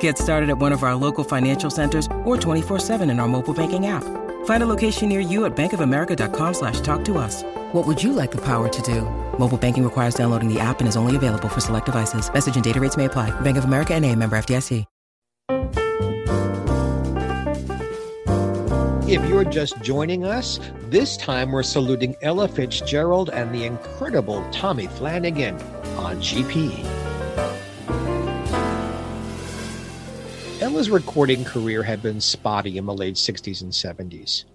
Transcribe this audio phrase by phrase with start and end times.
[0.00, 3.86] Get started at one of our local financial centers or 24-7 in our mobile banking
[3.86, 4.04] app.
[4.44, 7.42] Find a location near you at bankofamerica.com slash talk to us.
[7.72, 9.02] What would you like the power to do?
[9.38, 12.30] Mobile banking requires downloading the app and is only available for select devices.
[12.30, 13.30] Message and data rates may apply.
[13.40, 14.84] Bank of America and a member FDIC.
[19.10, 24.86] If you're just joining us, this time we're saluting Ella Fitzgerald and the incredible Tommy
[24.86, 25.56] Flanagan
[25.96, 26.99] on GP.
[30.80, 34.46] Ella's recording career had been spotty in the late 60s and 70s.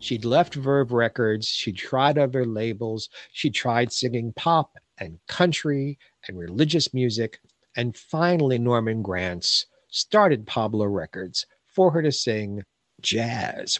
[0.00, 6.36] She'd left Verve Records, she tried other labels, she tried singing pop and country and
[6.36, 7.38] religious music,
[7.76, 12.64] and finally Norman Granz started Pablo Records for her to sing
[13.00, 13.78] jazz.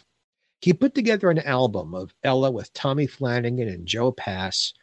[0.61, 4.73] He put together an album of Ella with Tommy Flanagan and Joe Pass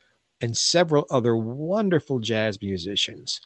[0.43, 3.41] and several other wonderful jazz musicians.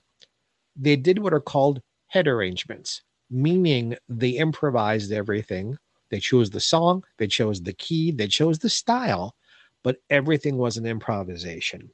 [0.75, 5.79] They did what are called head arrangements, meaning they improvised everything.
[6.11, 9.35] They chose the song, they chose the key, they chose the style,
[9.83, 11.91] but everything was an improvisation.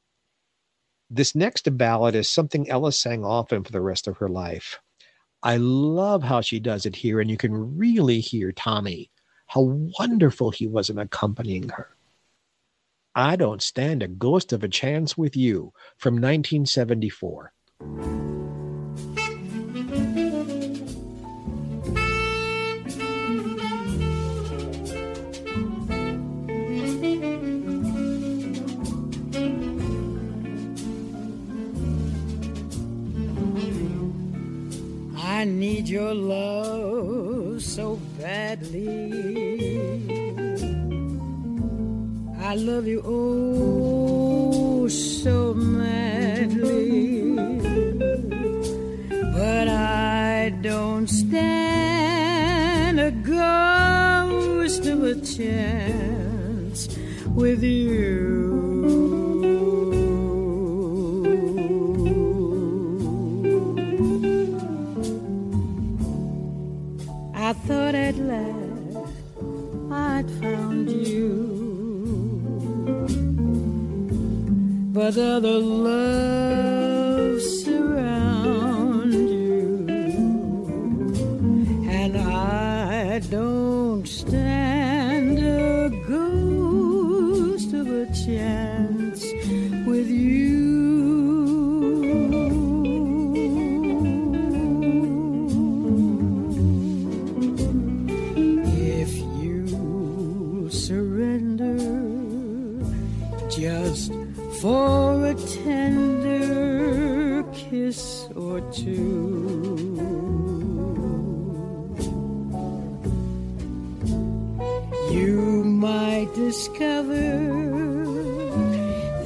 [1.08, 4.78] This next ballad is something Ella sang often for the rest of her life.
[5.42, 9.10] I love how she does it here, and you can really hear Tommy
[9.46, 9.62] how
[9.98, 11.88] wonderful he was in accompanying her.
[13.14, 17.52] I don't stand a ghost of a chance with you from 1974.
[35.38, 39.12] I need your love so badly.
[42.40, 47.36] I love you oh so madly.
[49.38, 56.88] But I don't stand a ghost of a chance
[57.28, 58.47] with you.
[88.28, 88.57] Of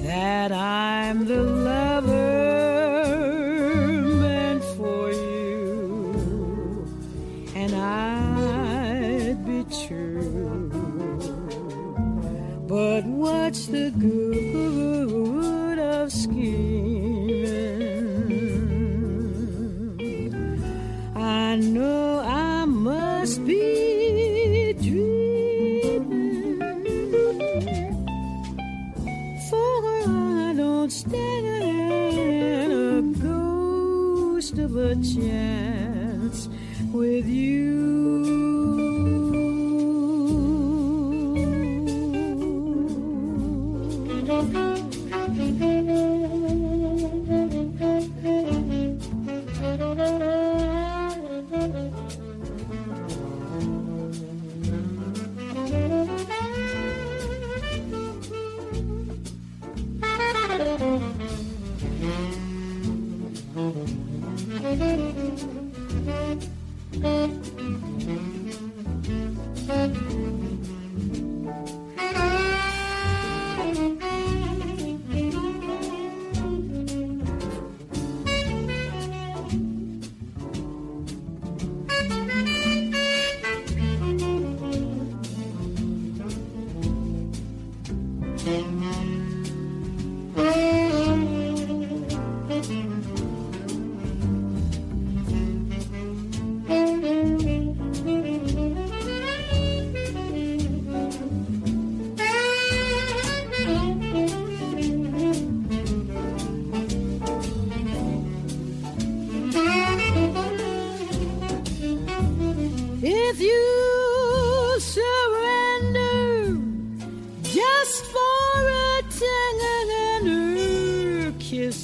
[0.03, 1.81] that I'm the lover
[30.92, 36.50] Stand a ghost of a chance
[36.92, 37.51] with you.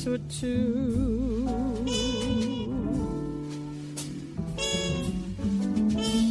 [0.08, 1.46] Or two,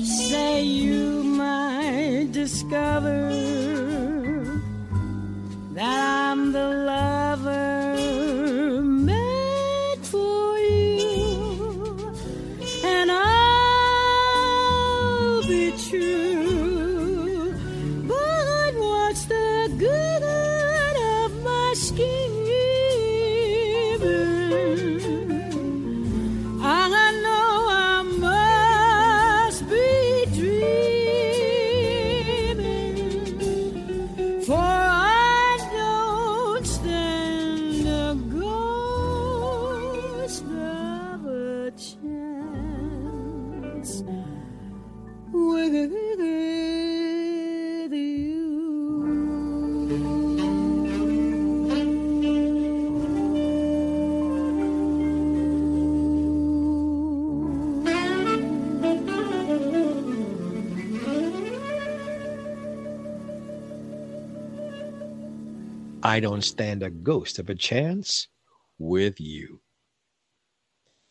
[0.04, 3.30] say you might discover
[5.74, 8.02] that I'm the lover
[8.82, 12.16] meant for you
[12.84, 13.28] and I'll
[15.48, 16.17] be true.
[66.18, 68.28] I don't stand a ghost of a chance
[68.80, 69.62] with you.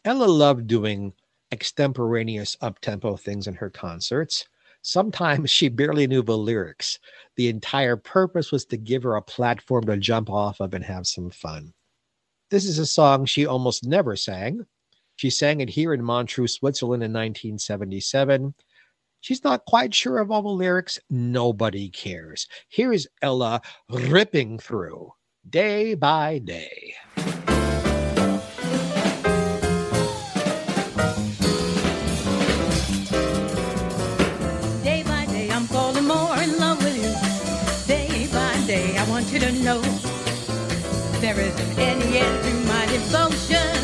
[0.05, 1.12] Ella loved doing
[1.53, 4.49] extemporaneous up-tempo things in her concerts.
[4.82, 6.99] Sometimes she barely knew the lyrics.
[7.37, 11.06] The entire purpose was to give her a platform to jump off of and have
[11.06, 11.73] some fun.
[12.50, 14.67] This is a song she almost never sang.
[15.14, 18.55] She sang it here in Montreux, Switzerland in 1977.
[19.26, 21.00] She's not quite sure of all the lyrics.
[21.11, 22.46] Nobody cares.
[22.69, 25.14] Here is Ella ripping through
[25.50, 26.94] day by day.
[34.84, 37.12] Day by day, I'm falling more in love with you.
[37.88, 39.81] Day by day, I want you to know
[41.20, 43.75] there isn't any end to my devotion.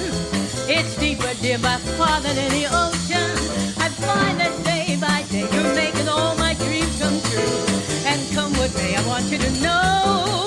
[0.70, 3.34] It's deeper, dear, by far than any ocean.
[3.82, 4.71] I find that
[5.32, 7.64] day you're making all my dreams come true.
[8.04, 10.41] And come what may, I want you to know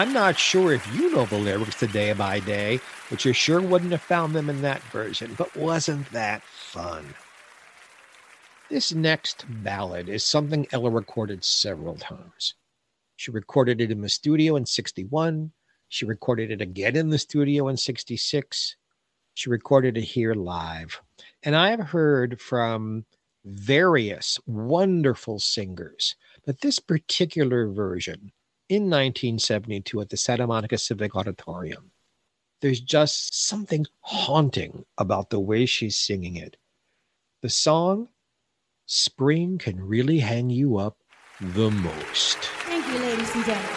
[0.00, 2.80] I'm not sure if you know the lyrics to Day by Day,
[3.10, 5.34] but you sure wouldn't have found them in that version.
[5.36, 7.04] But wasn't that fun?
[8.70, 12.54] This next ballad is something Ella recorded several times.
[13.16, 15.52] She recorded it in the studio in 61.
[15.90, 18.76] She recorded it again in the studio in 66.
[19.34, 20.98] She recorded it here live.
[21.42, 23.04] And I have heard from
[23.44, 26.16] various wonderful singers,
[26.46, 28.32] but this particular version
[28.70, 31.90] in 1972 at the Santa Monica Civic Auditorium.
[32.60, 36.56] There's just something haunting about the way she's singing it.
[37.42, 38.10] The song,
[38.86, 40.98] Spring Can Really Hang You Up
[41.40, 42.38] the Most.
[42.38, 43.70] Thank you, ladies and gentlemen.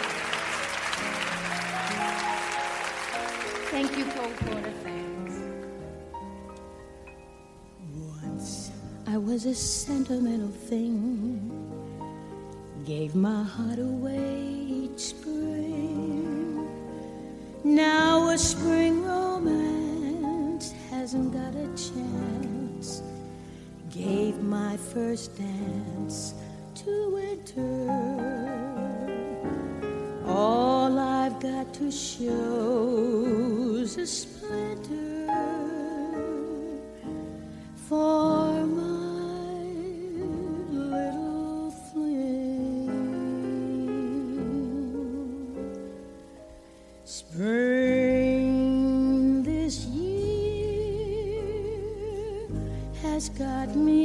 [3.72, 5.40] Thank you, Cole Porter fans.
[8.22, 8.70] Once
[9.08, 11.83] I was a sentimental thing,
[12.84, 16.68] gave my heart away each spring.
[17.64, 23.02] Now a spring romance hasn't got a chance.
[23.90, 26.34] Gave my first dance
[26.74, 27.88] to winter.
[30.26, 32.36] All I've got to show's
[33.96, 35.13] a splinter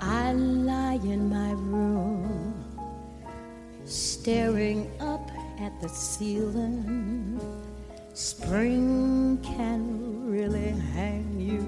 [0.00, 2.54] I lie in my room,
[3.84, 7.40] staring up at the ceiling.
[8.14, 11.64] Spring can really hang you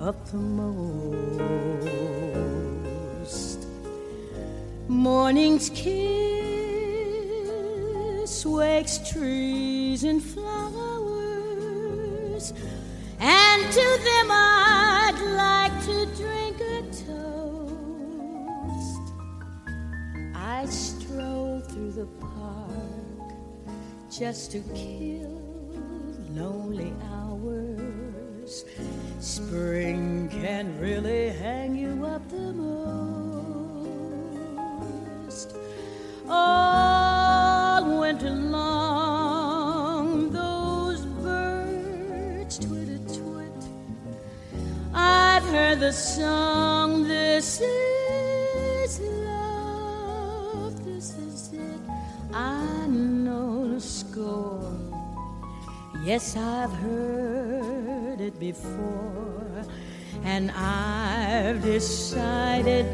[0.00, 2.19] up the most.
[5.00, 6.20] Morning's kiss
[8.44, 10.52] wakes trees and flowers,
[13.18, 19.04] and to them I'd like to drink a toast.
[20.34, 23.32] I stroll through the park
[24.10, 25.40] just to kill
[26.34, 28.66] lonely hours.
[29.18, 31.59] Spring can really hang
[45.90, 51.80] the song, This is love, this is it.
[52.32, 54.72] I know the score.
[56.04, 59.64] Yes, I've heard it before,
[60.22, 62.86] and I've decided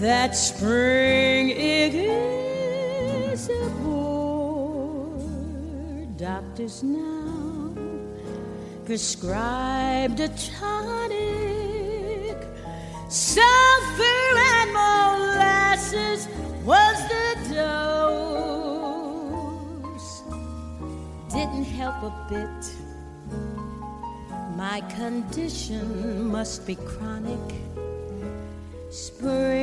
[0.00, 5.18] that spring it is a bore.
[6.16, 7.74] Doctors now
[8.86, 11.29] prescribed a tonic,
[13.10, 16.28] sulfur and molasses
[16.64, 18.70] was the dose
[21.28, 22.62] didn't help a bit.
[24.56, 27.54] My condition must be chronic.
[28.90, 29.59] Spring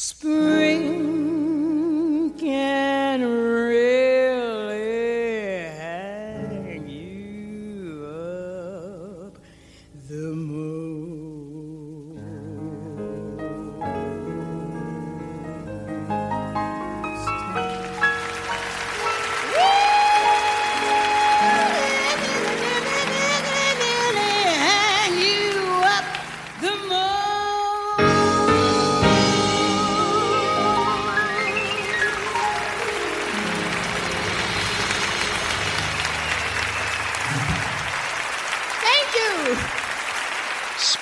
[0.00, 0.39] spring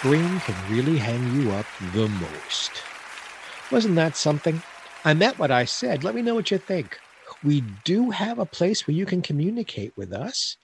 [0.08, 2.70] Spring can really hang you up the most.
[3.70, 4.62] Wasn't that something?
[5.04, 6.02] I meant what I said.
[6.02, 6.98] Let me know what you think.
[7.44, 10.56] We do have a place where you can communicate with us.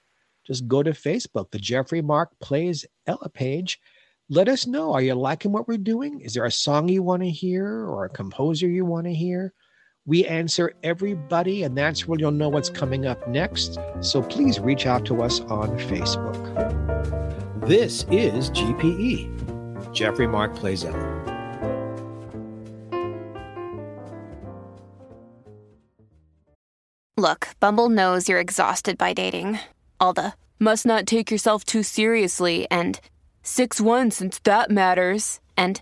[0.46, 3.78] Just go to Facebook, the Jeffrey Mark Plays Ella page.
[4.30, 4.94] Let us know.
[4.94, 6.22] Are you liking what we're doing?
[6.22, 9.52] Is there a song you want to hear or a composer you want to hear?
[10.06, 13.78] We answer everybody, and that's where you'll know what's coming up next.
[14.00, 17.43] So please reach out to us on Facebook.
[17.58, 19.92] This is GPE.
[19.94, 20.84] Jeffrey Mark Plays
[27.16, 29.60] Look, Bumble knows you're exhausted by dating.
[30.00, 33.00] All the must not take yourself too seriously and
[33.44, 35.40] 6 1 since that matters.
[35.56, 35.80] And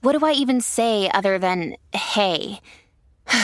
[0.00, 2.58] what do I even say other than hey?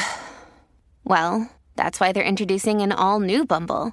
[1.04, 3.92] well, that's why they're introducing an all new Bumble